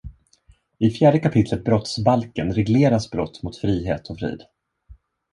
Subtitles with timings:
[0.79, 4.43] I fjärde kapitlet brottsbalken regleras brott mot frihet och frid.